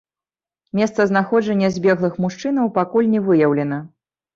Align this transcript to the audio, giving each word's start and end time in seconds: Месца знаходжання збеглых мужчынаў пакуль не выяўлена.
Месца 0.79 1.01
знаходжання 1.11 1.71
збеглых 1.77 2.13
мужчынаў 2.29 2.77
пакуль 2.83 3.11
не 3.17 3.27
выяўлена. 3.33 3.77